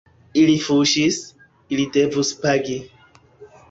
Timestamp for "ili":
0.43-0.55, 1.77-1.87